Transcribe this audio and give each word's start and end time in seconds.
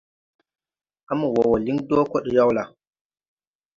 À 1.11 1.13
mo 1.19 1.27
wɔɔ 1.35 1.47
wɔ 1.51 1.57
liŋ 1.65 1.77
dɔɔ 1.87 2.03
kɔɗyaw 2.11 2.49
la? 2.57 2.63